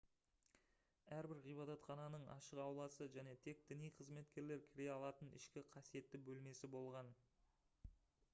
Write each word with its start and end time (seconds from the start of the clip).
әрбір 1.17 1.41
ғибадатхананың 1.47 2.25
ашық 2.35 2.61
ауласы 2.63 3.09
және 3.17 3.35
тек 3.49 3.61
діни 3.73 3.93
қызметкерлер 4.01 4.65
кіре 4.73 4.89
алатын 4.95 5.33
ішкі 5.41 5.65
қасиетті 5.77 6.23
бөлмесі 6.31 6.73
болған 6.79 7.15